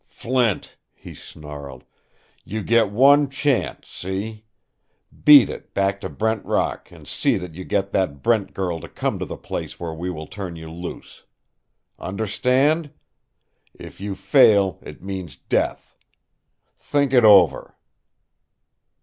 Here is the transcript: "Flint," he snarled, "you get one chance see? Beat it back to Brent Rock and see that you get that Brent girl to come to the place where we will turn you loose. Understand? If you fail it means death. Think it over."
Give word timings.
"Flint," 0.03 0.77
he 0.95 1.13
snarled, 1.13 1.83
"you 2.43 2.63
get 2.63 2.89
one 2.89 3.29
chance 3.29 3.87
see? 3.87 4.45
Beat 5.23 5.47
it 5.47 5.75
back 5.75 6.01
to 6.01 6.09
Brent 6.09 6.43
Rock 6.43 6.89
and 6.89 7.07
see 7.07 7.37
that 7.37 7.53
you 7.53 7.63
get 7.63 7.91
that 7.91 8.23
Brent 8.23 8.55
girl 8.55 8.79
to 8.79 8.89
come 8.89 9.19
to 9.19 9.25
the 9.25 9.37
place 9.37 9.79
where 9.79 9.93
we 9.93 10.09
will 10.09 10.25
turn 10.25 10.55
you 10.55 10.71
loose. 10.71 11.25
Understand? 11.99 12.89
If 13.75 14.01
you 14.01 14.15
fail 14.15 14.79
it 14.81 15.03
means 15.03 15.35
death. 15.37 15.95
Think 16.79 17.13
it 17.13 17.23
over." 17.23 17.77